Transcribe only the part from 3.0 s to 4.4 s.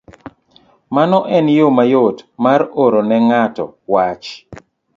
ne ng'ato wach.